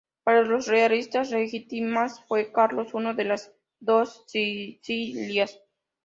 [0.23, 5.59] Para los realistas legitimistas fue Carlos I de las Dos Sicilias.